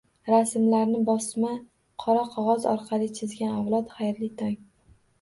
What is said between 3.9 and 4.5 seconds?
xayrli